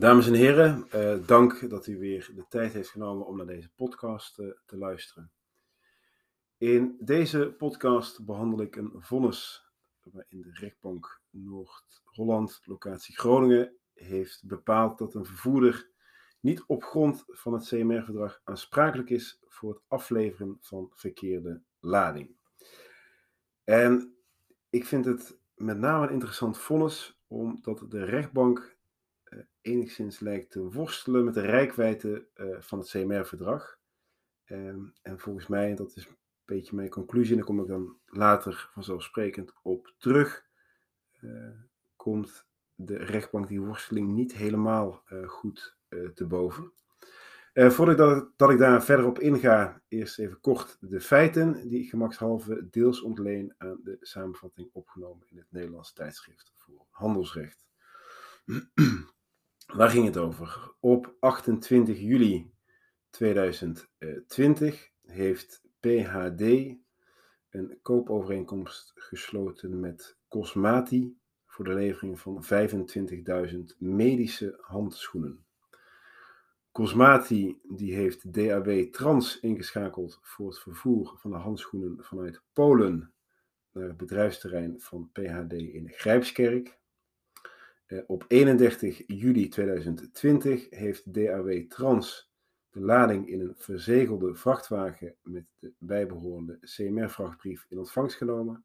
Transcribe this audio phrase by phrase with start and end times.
[0.00, 3.70] Dames en heren, eh, dank dat u weer de tijd heeft genomen om naar deze
[3.76, 5.32] podcast eh, te luisteren.
[6.58, 9.64] In deze podcast behandel ik een vonnis
[10.02, 15.90] waarin de rechtbank Noord-Holland, locatie Groningen, heeft bepaald dat een vervoerder
[16.40, 22.36] niet op grond van het CMR-verdrag aansprakelijk is voor het afleveren van verkeerde lading.
[23.64, 24.16] En
[24.70, 28.78] ik vind het met name een interessant vonnis, omdat de rechtbank
[29.62, 33.78] enigszins lijkt te worstelen met de rijkwijde uh, van het CMR-verdrag.
[34.46, 37.98] Um, en volgens mij, dat is een beetje mijn conclusie, en daar kom ik dan
[38.06, 40.44] later vanzelfsprekend op terug,
[41.20, 41.50] uh,
[41.96, 45.78] komt de rechtbank die worsteling niet helemaal goed
[46.14, 46.72] te boven.
[47.52, 51.88] Voordat dat, dat, ik daar verder op inga, eerst even kort de feiten die ik
[51.88, 57.66] gemakshalve deels ontleen aan de samenvatting opgenomen in het Nederlands tijdschrift voor handelsrecht.
[59.72, 60.72] Waar ging het over?
[60.80, 62.52] Op 28 juli
[63.10, 66.40] 2020 heeft PHD
[67.50, 72.44] een koopovereenkomst gesloten met Cosmati voor de levering van
[73.52, 75.44] 25.000 medische handschoenen.
[76.72, 83.12] Cosmati die heeft DAW Trans ingeschakeld voor het vervoer van de handschoenen vanuit Polen
[83.72, 86.79] naar het bedrijfsterrein van PHD in Grijpskerk.
[87.90, 92.30] Eh, op 31 juli 2020 heeft DAW Trans
[92.70, 98.64] de lading in een verzegelde vrachtwagen met de bijbehorende CMR-vrachtbrief in ontvangst genomen.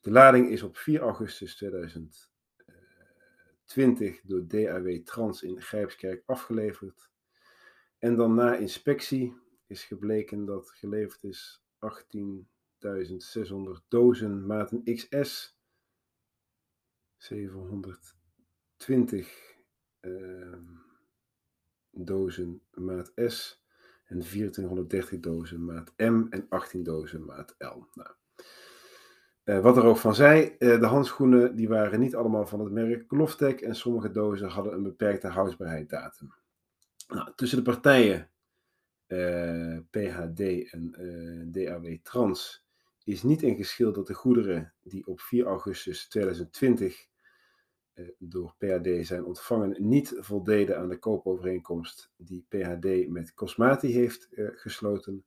[0.00, 2.30] De lading is op 4 augustus 2020
[4.22, 7.10] door DAW Trans in Grijpskerk afgeleverd.
[7.98, 9.36] En dan na inspectie
[9.66, 11.84] is gebleken dat geleverd is 18.600
[13.88, 15.58] dozen maten XS,
[18.76, 19.54] 720
[20.00, 20.56] uh,
[21.90, 23.64] dozen maat S
[24.04, 27.86] en 2430 dozen maat M en 18 dozen maat L.
[27.92, 28.10] Nou,
[29.44, 32.72] uh, wat er ook van zij, uh, de handschoenen die waren niet allemaal van het
[32.72, 36.34] merk Loftek en sommige dozen hadden een beperkte houdbaarheidsdatum.
[37.08, 38.30] Nou, tussen de partijen
[39.06, 42.66] eh, PHD en eh, DAW Trans
[43.04, 47.15] is niet in geschil dat de goederen die op 4 augustus 2020 uh, eh,
[48.18, 55.24] door PHD zijn ontvangen niet voldeden aan de koopovereenkomst die PHD met Cosmati heeft gesloten.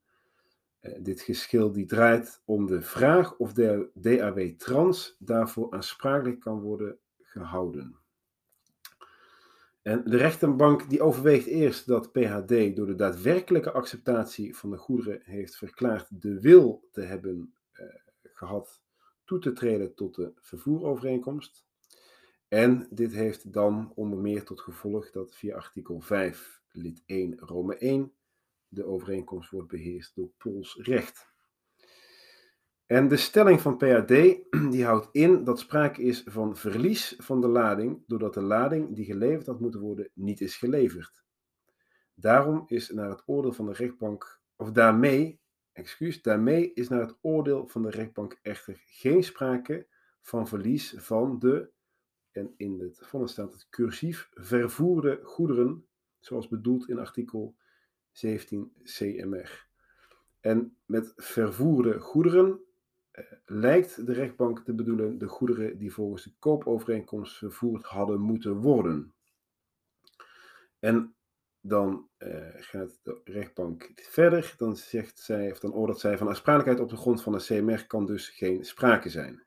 [0.99, 6.97] dit geschil die draait om de vraag of de DAW Trans daarvoor aansprakelijk kan worden
[7.21, 7.95] gehouden.
[9.81, 15.21] En de rechterbank die overweegt eerst dat PHD door de daadwerkelijke acceptatie van de goederen
[15.23, 17.53] heeft verklaard de wil te hebben
[18.23, 18.81] gehad
[19.25, 21.67] toe te treden tot de vervoerovereenkomst.
[22.49, 27.77] En dit heeft dan onder meer tot gevolg dat via artikel 5 lid 1 Rome
[27.77, 28.13] 1
[28.67, 31.27] de overeenkomst wordt beheerst door Pools recht.
[32.85, 34.07] En de stelling van PAD
[34.71, 39.05] die houdt in dat sprake is van verlies van de lading doordat de lading die
[39.05, 41.23] geleverd had moeten worden niet is geleverd.
[42.13, 47.17] Daarom is naar het oordeel van de rechtbank, of daarmee, excuus, daarmee is naar het
[47.21, 49.87] oordeel van de rechtbank echter geen sprake
[50.21, 51.71] van verlies van de,
[52.39, 55.85] en in het vonnis staat het cursief, vervoerde goederen,
[56.19, 57.55] zoals bedoeld in artikel
[58.11, 59.67] 17 CMR.
[60.39, 62.59] En met vervoerde goederen
[63.45, 69.13] lijkt de rechtbank te bedoelen de goederen die volgens de koopovereenkomst vervoerd hadden moeten worden.
[70.79, 71.15] En
[71.61, 74.53] dan uh, gaat de rechtbank verder.
[74.57, 77.87] Dan zegt zij, of dan oordeelt zij van aansprakelijkheid op de grond van de CMR
[77.87, 79.43] kan dus geen sprake zijn.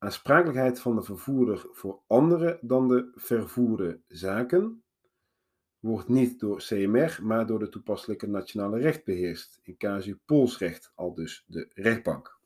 [0.00, 4.82] Aansprakelijkheid van de vervoerder voor andere dan de vervoerde zaken
[5.78, 9.60] wordt niet door CMR, maar door de toepasselijke nationale recht beheerst.
[9.62, 12.40] In casu Poolsrecht, al dus de rechtbank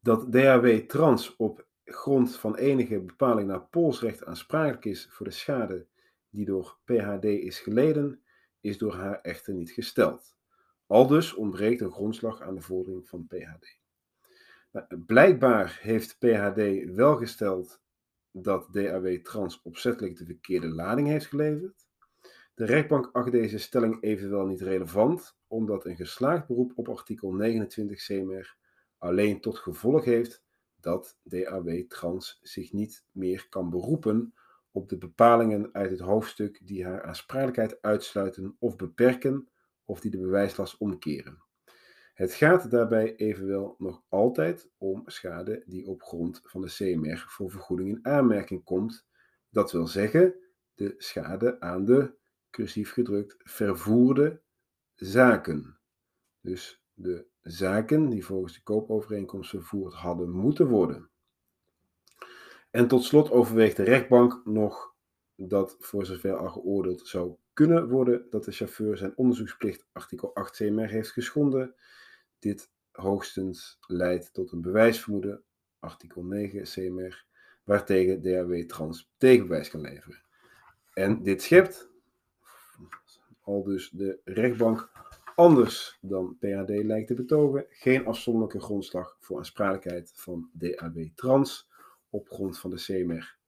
[0.00, 5.86] dat DAW Trans op grond van enige bepaling naar Poolsrecht aansprakelijk is voor de schade
[6.30, 8.22] die door PHD is geleden,
[8.60, 10.36] is door haar echter niet gesteld.
[10.86, 13.78] Aldus ontbreekt een grondslag aan de vordering van PHD.
[15.06, 17.80] Blijkbaar heeft PHD wel gesteld
[18.30, 21.88] dat DAW Trans opzettelijk de verkeerde lading heeft geleverd.
[22.54, 28.04] De rechtbank acht deze stelling evenwel niet relevant, omdat een geslaagd beroep op artikel 29
[28.04, 28.56] CMR
[28.98, 30.42] alleen tot gevolg heeft
[30.80, 34.34] dat DAW Trans zich niet meer kan beroepen
[34.70, 39.48] op de bepalingen uit het hoofdstuk die haar aansprakelijkheid uitsluiten of beperken
[39.84, 41.42] of die de bewijslast omkeren.
[42.20, 47.50] Het gaat daarbij evenwel nog altijd om schade die op grond van de CMR voor
[47.50, 49.06] vergoeding in aanmerking komt.
[49.50, 50.34] Dat wil zeggen,
[50.74, 52.14] de schade aan de,
[52.50, 54.40] cursief gedrukt, vervoerde
[54.94, 55.78] zaken.
[56.40, 61.10] Dus de zaken die volgens de koopovereenkomst vervoerd hadden moeten worden.
[62.70, 64.94] En tot slot overweegt de rechtbank nog
[65.34, 70.56] dat voor zover al geoordeeld zou kunnen worden dat de chauffeur zijn onderzoeksplicht artikel 8
[70.56, 71.74] CMR heeft geschonden.
[72.40, 75.42] Dit hoogstens leidt tot een bewijsvermoeden,
[75.78, 77.24] artikel 9 CMR,
[77.64, 80.22] waartegen DAW Trans tegenbewijs kan leveren.
[80.94, 81.90] En dit schept,
[83.40, 84.90] al dus de rechtbank,
[85.34, 91.68] anders dan PHD lijkt te betogen, geen afzonderlijke grondslag voor aansprakelijkheid van DAW Trans
[92.10, 93.38] op grond van de CMR.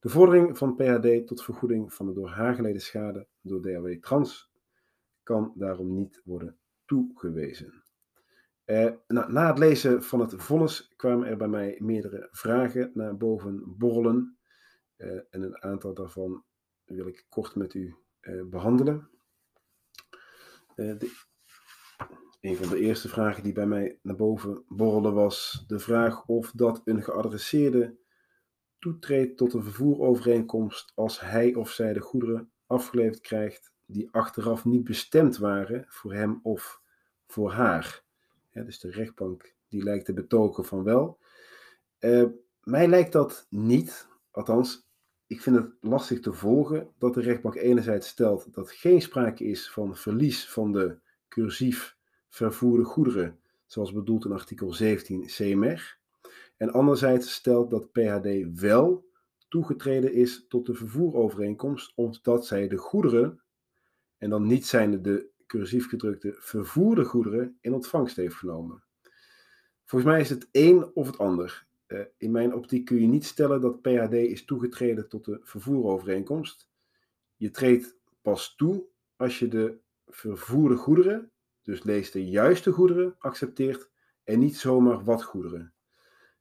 [0.00, 4.52] De vordering van PHD tot vergoeding van de door haar geleden schade door DAW Trans
[5.22, 7.83] kan daarom niet worden toegewezen.
[8.64, 13.16] Eh, na, na, het lezen van het vonnis kwamen er bij mij meerdere vragen naar
[13.16, 14.38] boven borrelen.
[14.96, 16.44] Eh, en een aantal daarvan
[16.84, 19.08] wil ik kort met u eh, behandelen.
[20.74, 21.22] Eh, de,
[22.40, 26.50] een van de eerste vragen die bij mij naar boven borrelde was de vraag of
[26.50, 27.96] dat een geadresseerde
[28.78, 34.84] toetreedt tot een vervoerovereenkomst als hij of zij de goederen afgeleverd krijgt die achteraf niet
[34.84, 36.80] bestemd waren voor hem of
[37.26, 38.04] voor haar.
[38.62, 41.18] Dus de rechtbank die lijkt te betogen van wel.
[42.00, 42.24] Uh,
[42.62, 44.88] mij lijkt dat niet, althans,
[45.26, 49.70] ik vind het lastig te volgen dat de rechtbank enerzijds stelt dat geen sprake is
[49.70, 50.98] van verlies van de
[51.28, 51.96] cursief
[52.28, 55.98] vervoerde goederen, zoals bedoeld in artikel 17 CMR.
[56.56, 59.04] En anderzijds stelt dat PHD wel
[59.48, 63.42] toegetreden is tot de vervoerovereenkomst, omdat zij de goederen,
[64.18, 68.82] en dan niet zijnde de cursief gedrukte vervoerde goederen, in ontvangst heeft genomen.
[69.84, 71.66] Volgens mij is het een of het ander.
[71.86, 76.70] Uh, in mijn optiek kun je niet stellen dat PHD is toegetreden tot de vervoerovereenkomst.
[77.36, 78.84] Je treedt pas toe
[79.16, 81.30] als je de vervoerde goederen,
[81.62, 83.90] dus lees de juiste goederen, accepteert
[84.24, 85.72] en niet zomaar wat goederen.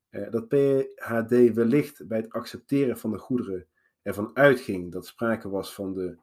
[0.09, 3.67] Uh, dat PHD wellicht bij het accepteren van de goederen
[4.01, 6.17] ervan uitging dat sprake was van de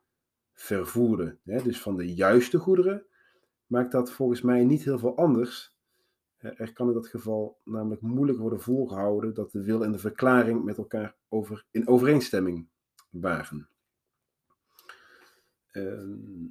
[0.63, 3.05] vervoerde, hè, dus van de juiste goederen,
[3.67, 5.79] maakt dat volgens mij niet heel veel anders
[6.37, 9.99] eh, er kan in dat geval namelijk moeilijk worden volgehouden dat de wil en de
[9.99, 12.69] verklaring met elkaar over, in overeenstemming
[13.11, 13.69] waren.
[15.71, 16.47] Ehm,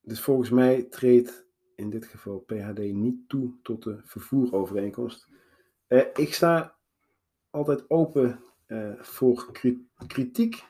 [0.00, 5.28] dus volgens mij treedt in dit geval PHD niet toe tot de vervoerovereenkomst.
[5.88, 6.76] Uh, ik sta
[7.50, 9.52] altijd open uh, voor
[10.06, 10.64] kritiek.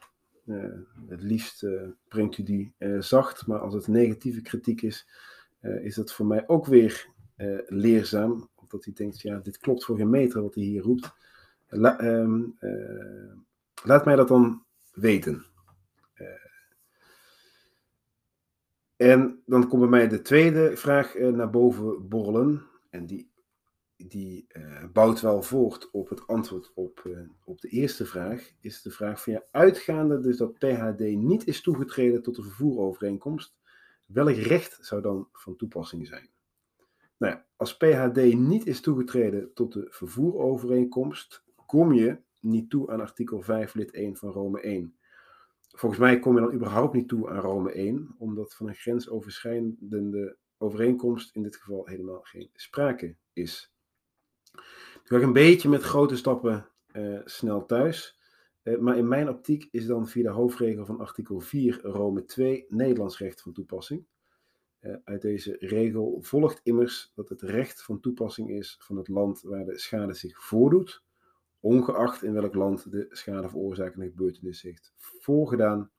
[0.46, 0.64] Uh,
[1.08, 1.66] het liefst
[2.08, 5.08] brengt u die zacht, maar als het negatieve kritiek is,
[5.60, 7.08] is dat voor mij ook weer
[7.66, 8.48] leerzaam.
[8.54, 11.12] Of dat hij denkt, ja, dit klopt voor geen meter wat hij hier roept.
[11.70, 12.40] Uh,
[13.84, 15.44] laat mij dat dan weten.
[18.96, 22.62] En dan komt bij mij de tweede vraag naar boven borrelen.
[22.90, 23.30] En die,
[24.08, 24.46] die
[24.92, 27.08] bouwt wel voort op het antwoord op,
[27.44, 28.52] op de eerste vraag.
[28.60, 33.56] Is de vraag van ja, uitgaande dus dat PHD niet is toegetreden tot de vervoerovereenkomst.
[34.06, 36.28] Welk recht zou dan van toepassing zijn?
[37.16, 43.42] Nou als PHD niet is toegetreden tot de vervoerovereenkomst, kom je niet toe aan artikel
[43.42, 44.96] 5 lid 1 van Rome 1.
[45.68, 50.36] Volgens mij kom je dan überhaupt niet toe aan Rome 1, omdat van een grensoverschrijdende
[50.58, 53.73] overeenkomst in dit geval helemaal geen sprake is.
[54.54, 58.18] Nu ga ik een beetje met grote stappen uh, snel thuis.
[58.62, 62.66] Uh, maar in mijn optiek is dan via de hoofdregel van artikel 4 Rome 2
[62.68, 64.06] Nederlands recht van toepassing.
[64.84, 69.42] Eh, uit deze regel volgt immers dat het recht van toepassing is van het land
[69.42, 71.02] waar de schade zich voordoet,
[71.60, 75.90] ongeacht in welk land de schade veroorzakende gebeurtenis heeft voorgedaan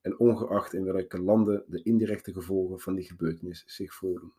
[0.00, 4.32] en ongeacht in welke landen de indirecte gevolgen van die gebeurtenis zich voordoen.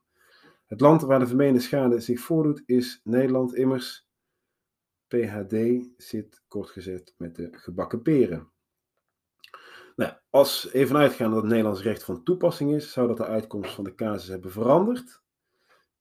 [0.66, 4.08] Het land waar de vermeende schade zich voordoet is Nederland immers.
[5.08, 5.56] PHD
[5.98, 8.50] zit kort gezet met de gebakken peren.
[9.96, 13.74] Nou, als even uitgaan dat het Nederlands recht van toepassing is, zou dat de uitkomst
[13.74, 15.22] van de casus hebben veranderd?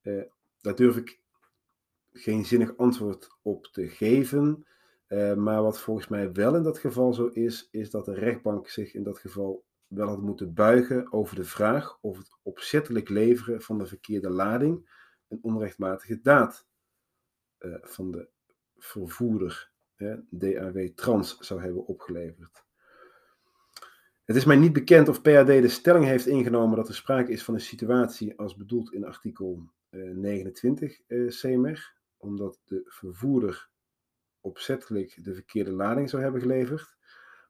[0.02, 0.22] Uh,
[0.60, 1.20] daar durf ik
[2.12, 4.66] geen zinnig antwoord op te geven.
[5.08, 8.68] Uh, maar wat volgens mij wel in dat geval zo is, is dat de rechtbank
[8.68, 13.62] zich in dat geval wel had moeten buigen over de vraag of het opzettelijk leveren
[13.62, 14.88] van de verkeerde lading
[15.28, 16.66] een onrechtmatige daad
[17.58, 18.28] uh, van de
[18.76, 19.70] vervoerder,
[20.30, 22.64] DAW Trans, zou hebben opgeleverd.
[24.24, 27.44] Het is mij niet bekend of PAD de stelling heeft ingenomen dat er sprake is
[27.44, 33.68] van een situatie als bedoeld in artikel 29 uh, CMR, omdat de vervoerder
[34.40, 36.93] opzettelijk de verkeerde lading zou hebben geleverd.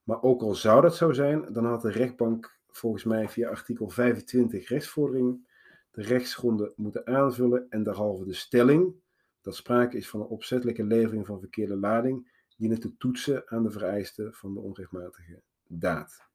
[0.05, 3.89] Maar ook al zou dat zo zijn, dan had de rechtbank volgens mij via artikel
[3.89, 5.53] 25 rechtsvordering
[5.91, 8.95] de rechtsgronden moeten aanvullen en derhalve de stelling
[9.45, 13.71] dat sprake is van een opzettelijke levering van verkeerde lading dienen te toetsen aan de
[13.71, 16.29] vereisten van de onrechtmatige daad.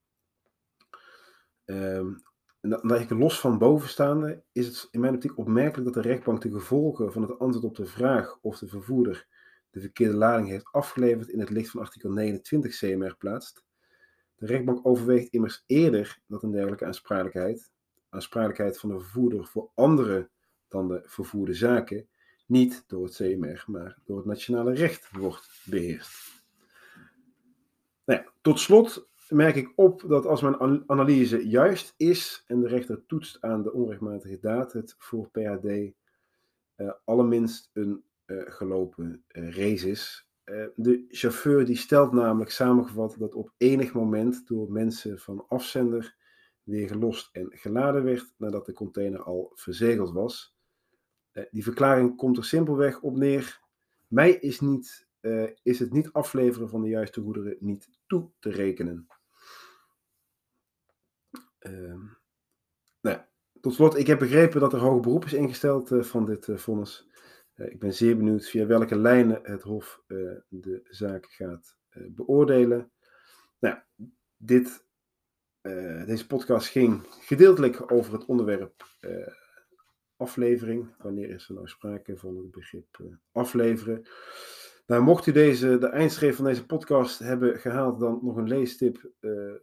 [1.65, 2.21] Um,
[2.61, 7.11] dan los van bovenstaande is het in mijn optiek opmerkelijk dat de rechtbank de gevolgen
[7.11, 9.27] van het antwoord op de vraag of de vervoerder
[9.69, 13.63] de verkeerde lading heeft afgeleverd in het licht van artikel 29 CMR plaatst.
[14.35, 17.71] De rechtbank overweegt immers eerder dat een dergelijke aansprakelijkheid,
[18.09, 20.29] aansprakelijkheid van de vervoerder voor andere
[20.67, 22.07] dan de vervoerde zaken,
[22.45, 26.43] niet door het CMR, maar door het nationale recht wordt beheerst.
[28.05, 33.05] Nou tot slot merk ik op dat als mijn analyse juist is en de rechter
[33.05, 35.93] toetst aan de onrechtmatige daad, het voor PHD
[36.75, 38.03] eh, allerminst een
[38.47, 40.27] gelopen uh, race is.
[40.75, 46.15] de chauffeur die stelt namelijk samengevat dat op enig moment door mensen van afzender
[46.63, 50.55] weer gelost en geladen werd nadat de container al verzegeld was.
[51.51, 53.59] die verklaring komt er simpelweg op neer.
[54.07, 55.07] Mij is, niet,
[55.63, 59.07] is het niet afleveren van de juiste goederen niet toe te rekenen.
[61.59, 61.99] Ehm,
[63.01, 63.17] nou
[63.61, 67.08] tot slot, ik heb begrepen dat er hoger beroep is ingesteld van dit vonnis.
[67.59, 70.03] Uh, ik ben zeer benieuwd via welke lijnen het Hof
[70.47, 71.77] de zaak gaat
[72.09, 72.91] beoordelen.
[73.59, 73.77] Nou,
[74.37, 74.85] dit,
[76.05, 78.85] deze podcast ging gedeeltelijk over het onderwerp
[80.17, 80.95] aflevering.
[80.97, 82.99] Wanneer is er nou sprake van het begrip
[83.31, 84.07] afleveren?
[84.85, 89.11] Nou, mocht u deze, de eindstreep van deze podcast hebben gehaald, dan nog een leestip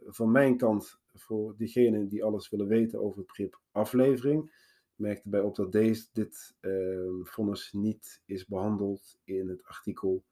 [0.05, 4.51] van mijn kant voor diegenen die alles willen weten over het begrip aflevering.
[4.97, 10.23] Ik merk erbij op dat deze, dit uh, vonnis niet is behandeld in het artikel.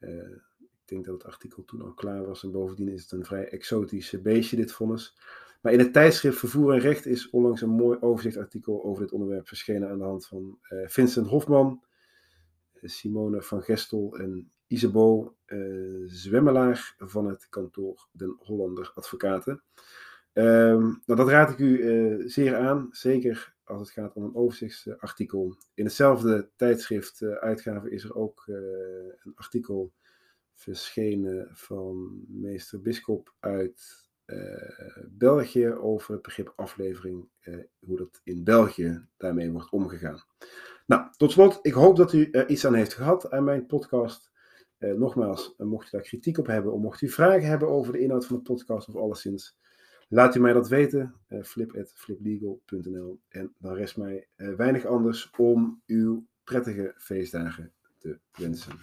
[0.00, 3.24] Uh, ik denk dat het artikel toen al klaar was en bovendien is het een
[3.24, 5.18] vrij exotisch beestje, dit vonnis.
[5.62, 9.48] Maar in het tijdschrift Vervoer en Recht is onlangs een mooi overzichtsartikel over dit onderwerp
[9.48, 11.84] verschenen aan de hand van Vincent Hofman
[12.82, 19.62] Simone van Gestel en Isabo uh, Zwemmelaar van het kantoor Den Hollander Advocaten.
[20.32, 25.56] Um, nou, dat raad ik u zeer aan, zeker als het gaat om een overzichtsartikel.
[25.74, 29.92] In hetzelfde tijdschrift uh, uitgave is er ook een artikel
[30.54, 34.04] verschenen van meester Biskop uit
[35.08, 37.28] België over het begrip aflevering,
[37.78, 40.24] hoe dat in België daarmee wordt omgegaan.
[40.86, 44.30] Nou, tot slot, ik hoop dat u er iets aan heeft gehad aan mijn podcast.
[44.78, 47.92] Eh, nogmaals, eh, mocht u daar kritiek op hebben of mocht u vragen hebben over
[47.92, 49.58] de inhoud van de podcast of alleszins,
[50.08, 53.20] laat u mij dat weten, uh, flip.fliplegal.nl.
[53.28, 58.78] En dan rest mij uh, weinig anders om uw prettige feestdagen te wensen.